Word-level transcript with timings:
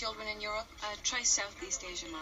children 0.00 0.28
in 0.34 0.40
Europe, 0.40 0.66
uh, 0.82 0.96
try 1.02 1.22
Southeast 1.22 1.84
Asia, 1.90 2.06
ma. 2.10 2.18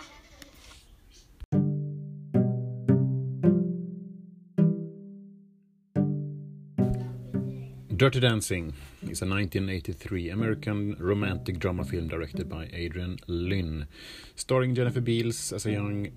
Dirty 7.96 8.20
Dancing 8.20 8.72
is 9.02 9.22
a 9.22 9.26
1983 9.26 10.30
American 10.30 10.96
romantic 10.98 11.60
drama 11.60 11.84
film 11.84 12.08
directed 12.08 12.48
by 12.48 12.68
Adrian 12.72 13.18
Lyne, 13.28 13.86
starring 14.34 14.74
Jennifer 14.74 15.00
Beals 15.00 15.52
as 15.52 15.66
a 15.66 15.72
young, 15.72 16.08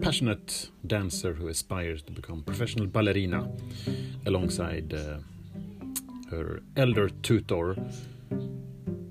passionate 0.00 0.70
dancer 0.86 1.34
who 1.34 1.46
aspires 1.46 2.02
to 2.02 2.12
become 2.12 2.42
professional 2.42 2.86
ballerina 2.86 3.48
alongside 4.26 4.94
uh, 4.94 5.18
her 6.30 6.60
elder 6.76 7.08
tutor 7.08 7.76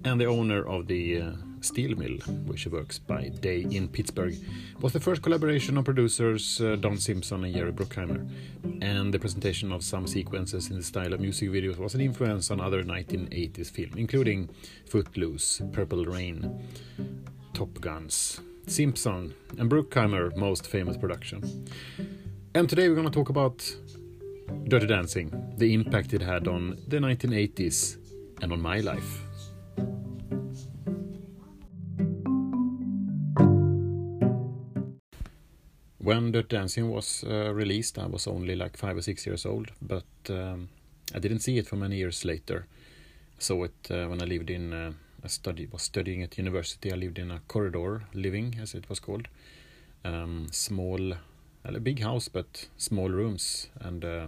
and 0.08 0.22
the 0.22 0.26
owner 0.26 0.66
of 0.66 0.88
the 0.88 1.22
uh, 1.22 1.32
steel 1.60 1.98
mill, 1.98 2.18
which 2.46 2.66
works 2.68 2.98
by 2.98 3.28
day 3.28 3.68
in 3.70 3.90
Pittsburgh, 3.90 4.36
was 4.80 4.94
the 4.94 5.02
first 5.02 5.22
collaboration 5.22 5.78
of 5.78 5.84
producers 5.84 6.62
uh, 6.62 6.78
Don 6.78 6.98
Simpson 6.98 7.44
and 7.44 7.54
Jerry 7.54 7.74
Bruckheimer, 7.74 8.26
and 8.82 9.14
the 9.14 9.20
presentation 9.20 9.74
of 9.74 9.84
some 9.84 10.08
sequences 10.08 10.70
in 10.70 10.78
the 10.78 10.84
style 10.84 11.14
of 11.14 11.20
music 11.20 11.50
videos 11.50 11.78
was 11.78 11.94
an 11.94 12.00
influence 12.00 12.50
on 12.52 12.62
other 12.62 12.84
1980s 12.84 13.70
films, 13.70 13.96
including 13.98 14.50
Footloose, 14.86 15.62
Purple 15.74 16.06
Rain, 16.06 16.66
Top 17.54 17.80
Guns, 17.82 18.40
Simpson, 18.66 19.34
and 19.58 19.70
Bruckheimer 19.70 20.34
most 20.38 20.68
famous 20.68 20.96
production. 20.96 21.68
And 22.56 22.70
today 22.70 22.88
we're 22.88 22.96
going 22.96 23.10
to 23.10 23.14
talk 23.14 23.30
about 23.30 23.76
Dirty 24.70 24.88
Dancing, 24.88 25.54
the 25.58 25.74
impact 25.74 26.14
it 26.14 26.22
had 26.22 26.48
on 26.48 26.78
the 26.88 26.98
1980s 26.98 27.98
and 28.42 28.54
on 28.54 28.62
my 28.62 28.80
life. 28.80 29.27
When 36.08 36.32
Dirty 36.32 36.56
Dancing 36.56 36.90
was 36.90 37.26
uh, 37.26 37.54
released, 37.54 38.00
I 38.00 38.06
was 38.06 38.28
only 38.28 38.56
like 38.56 38.78
five 38.78 38.96
or 38.96 39.02
six 39.02 39.26
years 39.26 39.46
old, 39.46 39.72
but 39.82 40.06
um, 40.30 40.70
I 41.14 41.20
didn't 41.20 41.40
see 41.40 41.58
it 41.58 41.68
for 41.68 41.76
many 41.76 41.98
years 41.98 42.24
later. 42.24 42.66
I 43.38 43.42
saw 43.42 43.66
it 43.66 43.92
uh, 43.92 44.06
when 44.08 44.22
I 44.22 44.26
lived 44.26 44.50
in, 44.50 44.72
uh, 44.72 44.94
I 45.22 45.28
study, 45.28 45.68
was 45.70 45.82
studying 45.82 46.24
at 46.24 46.38
university. 46.38 46.94
I 46.94 46.96
lived 46.96 47.20
in 47.20 47.30
a 47.30 47.42
corridor 47.50 48.04
living, 48.14 48.56
as 48.62 48.74
it 48.74 48.88
was 48.88 49.02
called. 49.02 49.28
Um, 50.06 50.48
small, 50.50 51.12
a 51.66 51.80
big 51.82 52.02
house, 52.02 52.30
but 52.30 52.70
small 52.78 53.10
rooms, 53.10 53.68
and 53.82 54.06
uh, 54.06 54.28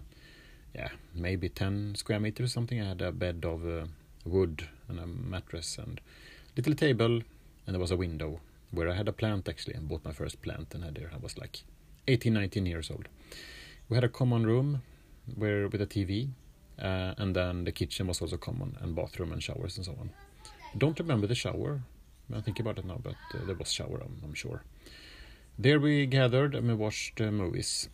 yeah, 0.76 0.90
maybe 1.16 1.48
10 1.48 1.96
square 1.96 2.20
meters 2.20 2.48
or 2.48 2.52
something. 2.52 2.82
I 2.82 2.90
had 2.90 3.02
a 3.02 3.14
bed 3.14 3.46
of 3.46 3.66
uh, 3.66 3.86
wood 4.26 4.68
and 4.90 5.00
a 5.00 5.08
mattress 5.08 5.78
and 5.78 6.02
little 6.58 6.76
table, 6.76 7.22
and 7.66 7.74
there 7.74 7.80
was 7.80 7.92
a 7.92 7.96
window 7.96 8.42
where 8.72 8.90
I 8.90 8.94
had 8.94 9.08
a 9.08 9.14
plant 9.14 9.50
actually 9.50 9.76
and 9.76 9.88
bought 9.88 10.06
my 10.06 10.12
first 10.12 10.42
plant 10.42 10.74
and 10.74 10.84
had 10.84 10.96
there. 10.96 11.10
I 11.14 11.18
was 11.18 11.38
like 11.38 11.64
18, 12.08 12.34
19 12.34 12.66
years 12.66 12.92
old. 12.92 13.08
We 13.90 13.96
had 13.96 14.04
a 14.04 14.10
common 14.10 14.46
room 14.46 14.82
where 15.36 15.68
with 15.68 15.82
a 15.82 15.88
TV, 15.88 16.30
uh, 16.82 17.14
and 17.18 17.36
then 17.36 17.64
the 17.64 17.72
kitchen 17.72 18.08
was 18.08 18.22
also 18.22 18.38
common 18.38 18.78
and 18.82 18.96
bathroom 18.96 19.32
and 19.32 19.42
showers 19.42 19.78
and 19.78 19.86
so 19.86 19.96
on. 20.00 20.12
Don't 20.78 21.00
remember 21.00 21.28
the 21.28 21.36
shower. 21.36 21.82
I 22.34 22.42
think 22.42 22.60
about 22.60 22.78
it 22.78 22.86
now, 22.86 23.00
but 23.02 23.16
uh, 23.34 23.46
there 23.46 23.56
was 23.56 23.72
shower, 23.72 24.02
I'm, 24.04 24.22
I'm, 24.24 24.34
sure. 24.36 24.64
There 25.58 25.80
we 25.80 26.06
gathered 26.06 26.54
and 26.54 26.68
we 26.68 26.76
watched 26.76 27.20
uh, 27.20 27.32
movies. 27.32 27.90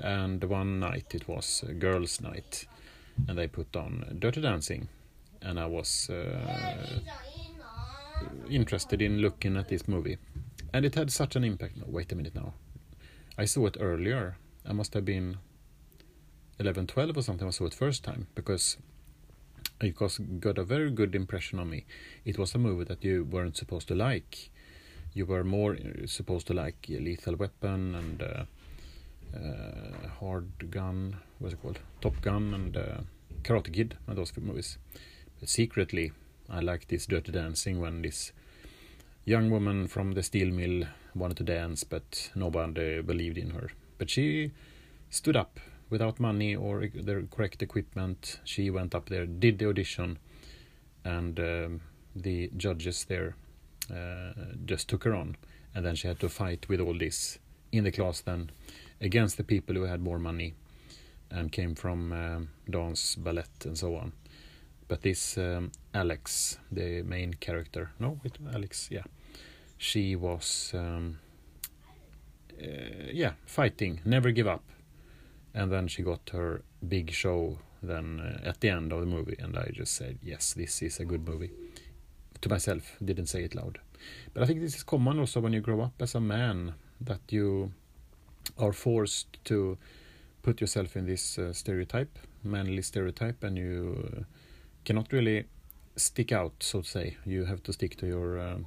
And 0.00 0.44
one 0.44 0.80
night 0.80 1.14
it 1.14 1.26
was 1.26 1.64
girls' 1.78 2.20
night, 2.20 2.66
and 3.26 3.38
they 3.38 3.46
put 3.46 3.74
on 3.74 4.16
Dirty 4.18 4.40
Dancing, 4.40 4.88
and 5.40 5.58
I 5.58 5.66
was 5.66 6.10
uh, 6.10 7.00
interested 8.50 9.02
in 9.02 9.18
looking 9.18 9.56
at 9.56 9.68
this 9.68 9.88
movie. 9.88 10.18
And 10.72 10.84
it 10.84 10.94
had 10.94 11.10
such 11.10 11.36
an 11.36 11.44
impact. 11.44 11.76
No, 11.76 11.84
wait 11.88 12.12
a 12.12 12.16
minute 12.16 12.34
now. 12.34 12.54
I 13.36 13.44
saw 13.44 13.66
it 13.66 13.76
earlier. 13.80 14.36
I 14.66 14.72
must 14.72 14.94
have 14.94 15.04
been 15.04 15.38
11, 16.58 16.88
12 16.88 17.16
or 17.16 17.22
something. 17.22 17.46
I 17.46 17.50
saw 17.50 17.66
it 17.66 17.74
first 17.74 18.04
time 18.04 18.26
because 18.34 18.76
it 19.80 19.94
got 20.40 20.58
a 20.58 20.64
very 20.64 20.90
good 20.90 21.14
impression 21.14 21.58
on 21.58 21.70
me. 21.70 21.84
It 22.24 22.38
was 22.38 22.54
a 22.54 22.58
movie 22.58 22.84
that 22.84 23.04
you 23.04 23.24
weren't 23.24 23.56
supposed 23.56 23.88
to 23.88 23.94
like. 23.94 24.50
You 25.14 25.24
were 25.24 25.44
more 25.44 25.74
uh, 25.74 26.06
supposed 26.06 26.46
to 26.48 26.54
like 26.54 26.86
Lethal 26.88 27.36
Weapon 27.36 27.94
and 27.94 28.22
uh, 28.22 28.44
uh, 29.36 30.08
Hard 30.20 30.70
Gun. 30.70 31.16
What's 31.38 31.54
it 31.54 31.62
called? 31.62 31.78
Top 32.00 32.20
Gun 32.20 32.54
and 32.54 32.76
uh, 32.76 33.00
Karate 33.42 33.72
Kid 33.72 33.96
and 34.06 34.18
those 34.18 34.32
movies. 34.36 34.78
But 35.40 35.48
secretly, 35.48 36.12
I 36.50 36.60
liked 36.60 36.88
this 36.88 37.06
Dirty 37.06 37.32
Dancing 37.32 37.80
when 37.80 38.02
this 38.02 38.32
young 39.28 39.50
woman 39.50 39.86
from 39.86 40.12
the 40.12 40.22
steel 40.22 40.50
mill 40.50 40.86
wanted 41.14 41.36
to 41.36 41.44
dance, 41.44 41.84
but 41.84 42.30
nobody 42.34 43.02
believed 43.02 43.36
in 43.36 43.50
her. 43.50 43.70
But 43.98 44.08
she 44.08 44.52
stood 45.10 45.36
up 45.36 45.60
without 45.90 46.18
money 46.18 46.56
or 46.56 46.80
the 46.80 47.26
correct 47.30 47.62
equipment. 47.62 48.40
She 48.44 48.70
went 48.70 48.94
up 48.94 49.10
there, 49.10 49.26
did 49.26 49.58
the 49.58 49.68
audition, 49.68 50.18
and 51.04 51.38
um, 51.38 51.80
the 52.16 52.50
judges 52.56 53.04
there 53.04 53.36
uh, 53.90 54.32
just 54.64 54.88
took 54.88 55.04
her 55.04 55.14
on. 55.14 55.36
And 55.74 55.84
then 55.84 55.94
she 55.94 56.08
had 56.08 56.20
to 56.20 56.30
fight 56.30 56.66
with 56.70 56.80
all 56.80 56.96
this 56.96 57.38
in 57.70 57.84
the 57.84 57.92
class 57.92 58.22
then 58.22 58.50
against 58.98 59.36
the 59.36 59.44
people 59.44 59.74
who 59.74 59.82
had 59.82 60.00
more 60.00 60.18
money 60.18 60.54
and 61.30 61.52
came 61.52 61.74
from 61.74 62.12
um, 62.14 62.48
dance, 62.70 63.14
ballet, 63.14 63.44
and 63.64 63.76
so 63.76 63.94
on. 63.96 64.12
But 64.88 65.02
this 65.02 65.36
um, 65.36 65.72
Alex, 65.92 66.58
the 66.72 67.02
main 67.02 67.34
character, 67.34 67.90
no, 68.00 68.18
wait, 68.24 68.38
Alex, 68.54 68.88
yeah, 68.90 69.02
she 69.78 70.16
was, 70.16 70.72
um, 70.74 71.20
uh, 72.60 73.10
yeah, 73.12 73.32
fighting, 73.46 74.00
never 74.04 74.30
give 74.32 74.46
up, 74.46 74.64
and 75.54 75.72
then 75.72 75.88
she 75.88 76.02
got 76.02 76.28
her 76.32 76.62
big 76.86 77.12
show 77.12 77.58
then 77.82 78.20
uh, 78.20 78.48
at 78.48 78.60
the 78.60 78.68
end 78.68 78.92
of 78.92 79.00
the 79.00 79.06
movie, 79.06 79.36
and 79.38 79.56
I 79.56 79.70
just 79.72 79.94
said, 79.94 80.18
yes, 80.22 80.52
this 80.54 80.82
is 80.82 80.98
a 80.98 81.04
good 81.04 81.26
movie. 81.26 81.52
To 82.40 82.48
myself, 82.48 82.96
didn't 83.04 83.26
say 83.26 83.44
it 83.44 83.54
loud, 83.54 83.78
but 84.32 84.42
I 84.42 84.46
think 84.46 84.60
this 84.60 84.76
is 84.76 84.82
common 84.82 85.18
also 85.18 85.40
when 85.40 85.52
you 85.52 85.60
grow 85.60 85.80
up 85.80 86.00
as 86.00 86.14
a 86.14 86.20
man 86.20 86.74
that 87.00 87.20
you 87.30 87.72
are 88.58 88.72
forced 88.72 89.38
to 89.44 89.76
put 90.42 90.60
yourself 90.60 90.96
in 90.96 91.06
this 91.06 91.38
uh, 91.38 91.52
stereotype, 91.52 92.18
manly 92.44 92.82
stereotype, 92.82 93.42
and 93.42 93.58
you 93.58 94.12
uh, 94.16 94.22
cannot 94.84 95.12
really 95.12 95.46
stick 95.96 96.32
out, 96.32 96.52
so 96.60 96.80
to 96.80 96.88
say. 96.88 97.16
You 97.24 97.44
have 97.44 97.62
to 97.64 97.72
stick 97.72 97.96
to 97.96 98.06
your 98.06 98.38
uh, 98.38 98.58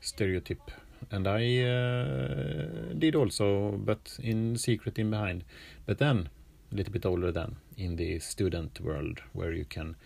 stereotype. 0.00 0.70
And 1.10 1.26
I 1.26 1.62
uh, 1.62 2.92
did 2.98 3.14
also, 3.14 3.72
but 3.72 4.18
in 4.22 4.56
secret, 4.56 4.98
in 4.98 5.10
behind. 5.10 5.44
But 5.86 5.98
then, 5.98 6.28
a 6.70 6.74
little 6.74 6.92
bit 6.92 7.06
older 7.06 7.32
than 7.32 7.56
in 7.76 7.96
the 7.96 8.18
student 8.18 8.80
world, 8.80 9.20
where 9.32 9.52
you 9.52 9.64
can 9.64 9.96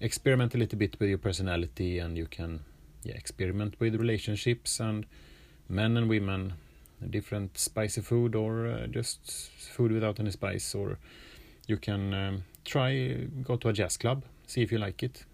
experiment 0.00 0.54
a 0.54 0.58
little 0.58 0.78
bit 0.78 0.96
with 0.98 1.08
your 1.08 1.18
personality 1.18 1.98
and 1.98 2.16
you 2.16 2.26
can 2.26 2.60
yeah, 3.04 3.14
experiment 3.14 3.76
with 3.78 3.94
relationships 3.96 4.80
and 4.80 5.06
men 5.68 5.96
and 5.96 6.08
women, 6.08 6.54
different 7.10 7.58
spicy 7.58 8.00
food 8.00 8.34
or 8.34 8.66
uh, 8.66 8.86
just 8.86 9.50
food 9.58 9.92
without 9.92 10.18
any 10.18 10.30
spice, 10.30 10.74
or 10.74 10.98
you 11.66 11.76
can 11.76 12.14
um, 12.14 12.44
try 12.64 13.26
go 13.42 13.56
to 13.56 13.68
a 13.68 13.72
jazz 13.72 13.96
club 13.96 14.24
see 14.46 14.62
if 14.62 14.72
you 14.72 14.78
like 14.78 15.02
it. 15.02 15.24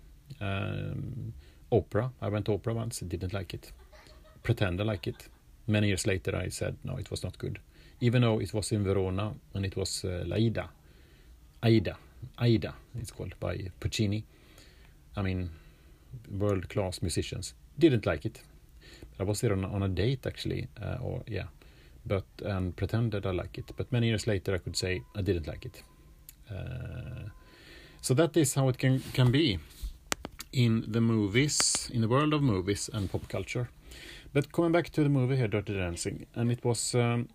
Um, 0.41 1.33
opera, 1.71 2.11
I 2.21 2.29
went 2.29 2.47
to 2.47 2.55
opera 2.55 2.75
once, 2.75 3.01
didn't 3.01 3.33
like 3.33 3.55
it. 3.55 3.73
Pretend 4.43 4.81
I 4.81 4.85
like 4.85 5.07
it. 5.07 5.29
Many 5.67 5.89
years 5.89 6.07
later, 6.07 6.37
I 6.37 6.49
said 6.49 6.77
no, 6.85 6.97
it 6.97 7.11
was 7.11 7.23
not 7.23 7.39
good. 7.39 7.59
Even 8.01 8.23
though 8.23 8.41
it 8.41 8.53
was 8.55 8.73
in 8.73 8.85
Verona 8.85 9.35
and 9.55 9.65
it 9.65 9.77
was 9.77 10.05
uh, 10.05 10.25
L'Aida, 10.27 10.71
Aida, 11.63 11.97
Aida, 12.39 12.75
it's 12.99 13.11
called 13.11 13.35
by 13.39 13.71
Puccini. 13.79 14.25
I 15.17 15.23
mean, 15.23 15.51
world 16.31 16.69
class 16.69 17.03
musicians. 17.03 17.55
Didn't 17.79 18.07
like 18.07 18.25
it. 18.25 18.43
I 19.19 19.25
was 19.25 19.41
there 19.41 19.53
on, 19.53 19.65
on 19.65 19.83
a 19.83 19.89
date 19.89 20.27
actually, 20.27 20.69
uh, 20.83 20.97
or 21.03 21.23
yeah, 21.27 21.45
but 22.07 22.25
and 22.43 22.75
pretended 22.75 23.27
I 23.27 23.33
like 23.33 23.59
it. 23.59 23.73
But 23.77 23.93
many 23.93 24.09
years 24.09 24.27
later, 24.27 24.55
I 24.55 24.59
could 24.59 24.77
say 24.77 25.03
I 25.15 25.23
didn't 25.23 25.47
like 25.47 25.67
it. 25.67 25.83
Uh, 26.51 27.29
so 28.01 28.15
that 28.15 28.37
is 28.37 28.55
how 28.55 28.69
it 28.69 28.79
can 28.79 29.01
can 29.13 29.31
be 29.31 29.59
in 30.53 30.85
the 30.89 31.01
movies, 31.01 31.91
in 31.93 32.01
the 32.01 32.09
world 32.09 32.35
of 32.35 32.43
movies 32.43 32.91
and 32.93 33.11
pop 33.11 33.29
culture. 33.29 33.71
But 34.33 34.53
coming 34.53 34.73
back 34.73 34.91
to 34.91 35.03
the 35.03 35.09
movie 35.09 35.37
here, 35.37 35.49
Dirty 35.49 35.75
Dancing, 35.75 36.27
and 36.35 36.51
it 36.53 36.65
was 36.65 36.95
um, 36.95 37.29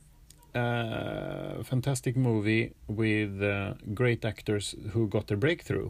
a 0.54 1.64
fantastic 1.64 2.16
movie 2.16 2.74
with 2.88 3.42
uh, 3.42 3.74
great 3.94 4.24
actors 4.24 4.76
who 4.92 5.08
got 5.08 5.28
their 5.28 5.38
breakthrough. 5.38 5.90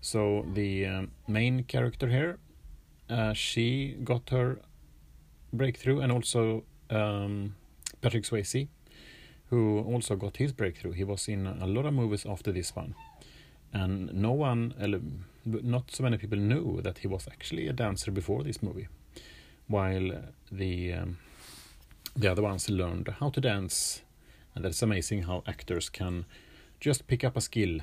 So 0.00 0.44
the 0.52 0.86
um, 0.86 1.10
main 1.28 1.64
character 1.64 2.08
here, 2.08 2.38
uh, 3.08 3.32
she 3.32 3.96
got 4.02 4.30
her 4.30 4.60
breakthrough, 5.52 6.00
and 6.00 6.10
also 6.10 6.64
um, 6.90 7.54
Patrick 8.00 8.24
Swayze, 8.24 8.68
who 9.50 9.80
also 9.80 10.16
got 10.16 10.38
his 10.38 10.52
breakthrough. 10.52 10.92
He 10.92 11.04
was 11.04 11.28
in 11.28 11.46
a 11.46 11.66
lot 11.66 11.86
of 11.86 11.94
movies 11.94 12.26
after 12.26 12.50
this 12.50 12.74
one 12.74 12.94
and 13.72 14.12
no 14.12 14.32
one, 14.32 14.74
not 15.44 15.90
so 15.90 16.02
many 16.02 16.16
people 16.18 16.38
knew 16.38 16.80
that 16.82 16.98
he 16.98 17.08
was 17.08 17.28
actually 17.28 17.68
a 17.68 17.72
dancer 17.72 18.10
before 18.10 18.42
this 18.42 18.62
movie. 18.62 18.88
while 19.68 20.22
the 20.50 20.92
um, 20.92 21.18
the 22.14 22.30
other 22.30 22.42
ones 22.42 22.68
learned 22.68 23.08
how 23.20 23.30
to 23.30 23.40
dance. 23.40 24.02
And 24.54 24.64
that's 24.64 24.82
amazing 24.82 25.22
how 25.22 25.42
actors 25.46 25.88
can 25.88 26.26
just 26.78 27.06
pick 27.06 27.24
up 27.24 27.36
a 27.36 27.40
skill. 27.40 27.80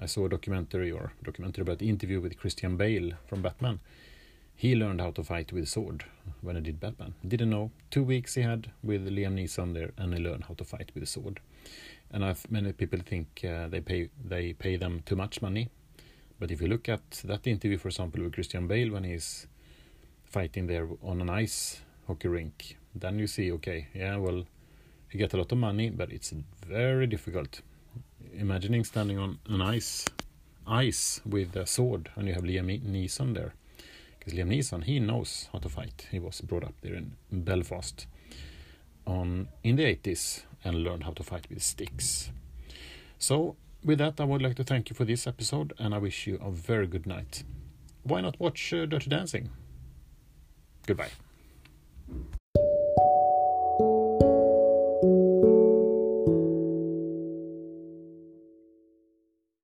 I 0.00 0.06
saw 0.06 0.26
a 0.26 0.28
documentary 0.28 0.92
or 0.92 1.12
documentary 1.24 1.62
about 1.62 1.78
the 1.78 1.88
interview 1.88 2.20
with 2.20 2.38
Christian 2.38 2.76
Bale 2.76 3.12
from 3.26 3.42
Batman. 3.42 3.80
He 4.54 4.76
learned 4.76 5.00
how 5.00 5.10
to 5.10 5.24
fight 5.24 5.52
with 5.52 5.68
sword 5.68 6.04
when 6.40 6.54
he 6.54 6.62
did 6.62 6.78
Batman. 6.78 7.14
Didn't 7.26 7.50
know. 7.50 7.72
Two 7.90 8.04
weeks 8.04 8.34
he 8.34 8.42
had 8.42 8.70
with 8.84 9.08
Liam 9.08 9.34
Neeson 9.34 9.74
there, 9.74 9.90
and 9.98 10.14
he 10.14 10.20
learned 10.22 10.44
how 10.44 10.54
to 10.54 10.64
fight 10.64 10.92
with 10.94 11.02
a 11.02 11.06
sword. 11.06 11.40
And 12.12 12.24
I've, 12.24 12.48
many 12.48 12.72
people 12.72 13.00
think 13.04 13.44
uh, 13.44 13.66
they 13.66 13.80
pay 13.80 14.10
they 14.24 14.52
pay 14.52 14.76
them 14.76 15.02
too 15.04 15.16
much 15.16 15.42
money, 15.42 15.68
but 16.44 16.50
if 16.50 16.60
you 16.60 16.68
look 16.68 16.90
at 16.90 17.22
that 17.24 17.46
interview, 17.46 17.78
for 17.78 17.88
example, 17.88 18.22
with 18.22 18.34
Christian 18.34 18.66
Bale 18.66 18.92
when 18.92 19.04
he's 19.04 19.46
fighting 20.26 20.66
there 20.66 20.86
on 21.02 21.22
an 21.22 21.30
ice 21.30 21.80
hockey 22.06 22.28
rink, 22.28 22.76
then 22.94 23.18
you 23.18 23.26
see, 23.26 23.50
okay, 23.52 23.88
yeah, 23.94 24.18
well, 24.18 24.44
you 25.10 25.18
get 25.18 25.32
a 25.32 25.38
lot 25.38 25.50
of 25.52 25.56
money, 25.56 25.88
but 25.88 26.12
it's 26.12 26.34
very 26.66 27.06
difficult. 27.06 27.62
Imagining 28.34 28.84
standing 28.84 29.18
on 29.18 29.38
an 29.48 29.62
ice, 29.62 30.04
ice 30.66 31.22
with 31.24 31.56
a 31.56 31.64
sword, 31.64 32.10
and 32.14 32.28
you 32.28 32.34
have 32.34 32.42
Liam 32.42 32.68
Neeson 32.82 33.32
there 33.32 33.54
because 34.18 34.34
Liam 34.34 34.50
Neeson, 34.50 34.84
he 34.84 35.00
knows 35.00 35.48
how 35.50 35.60
to 35.60 35.70
fight. 35.70 36.08
He 36.10 36.18
was 36.18 36.42
brought 36.42 36.64
up 36.64 36.74
there 36.82 36.94
in 36.94 37.16
Belfast 37.32 38.06
on 39.06 39.48
in 39.62 39.76
the 39.76 39.84
80s 39.84 40.42
and 40.62 40.84
learned 40.84 41.04
how 41.04 41.12
to 41.12 41.22
fight 41.22 41.46
with 41.48 41.62
sticks. 41.62 42.30
So, 43.18 43.56
with 43.84 43.98
that, 43.98 44.20
I 44.20 44.24
would 44.24 44.42
like 44.42 44.56
to 44.56 44.64
thank 44.64 44.90
you 44.90 44.96
for 44.96 45.04
this 45.04 45.26
episode 45.26 45.72
and 45.78 45.94
I 45.94 45.98
wish 45.98 46.26
you 46.26 46.38
a 46.42 46.50
very 46.50 46.86
good 46.86 47.06
night. 47.06 47.44
Why 48.02 48.20
not 48.20 48.40
watch 48.40 48.72
uh, 48.72 48.86
Dirty 48.86 49.10
Dancing? 49.10 49.50
Goodbye. 50.86 51.10